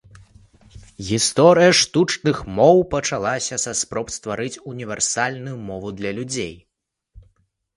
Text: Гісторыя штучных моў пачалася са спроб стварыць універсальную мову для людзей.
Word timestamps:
Гісторыя 1.09 1.71
штучных 1.81 2.37
моў 2.59 2.81
пачалася 2.93 3.55
са 3.65 3.73
спроб 3.83 4.07
стварыць 4.17 4.61
універсальную 4.73 5.55
мову 5.71 5.87
для 6.01 6.11
людзей. 6.23 6.53